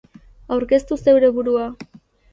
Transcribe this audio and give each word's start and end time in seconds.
Aurkeztu 0.55 0.97
zeure 1.05 1.29
burua. 1.37 1.71